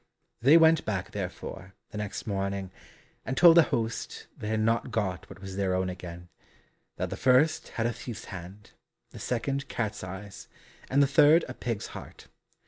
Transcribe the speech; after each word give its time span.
They 0.41 0.57
went 0.57 0.83
back 0.83 1.11
therefore, 1.11 1.75
the 1.91 1.99
next 1.99 2.25
morning, 2.25 2.71
and 3.23 3.37
told 3.37 3.55
the 3.55 3.61
host 3.69 4.25
they 4.35 4.47
had 4.47 4.59
not 4.59 4.89
got 4.89 5.29
what 5.29 5.41
was 5.41 5.57
their 5.57 5.75
own 5.75 5.91
again; 5.91 6.27
that 6.95 7.11
the 7.11 7.15
first 7.15 7.67
had 7.77 7.85
a 7.85 7.93
thief's 7.93 8.25
hand, 8.33 8.71
the 9.11 9.19
second 9.19 9.67
cat's 9.67 10.03
eyes, 10.03 10.47
and 10.89 11.03
the 11.03 11.05
third 11.05 11.45
a 11.47 11.53
pig's 11.53 11.85
heart. 11.93 12.29